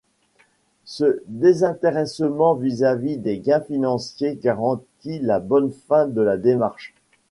Ce 0.85 1.21
désintéressement 1.27 2.55
vis-à-vis 2.55 3.17
des 3.17 3.37
gains 3.37 3.61
financiers 3.61 4.35
garantit 4.41 5.19
la 5.19 5.39
bonne 5.39 5.69
fin 5.71 6.07
de 6.07 6.21
la 6.23 6.37
démarche. 6.37 6.95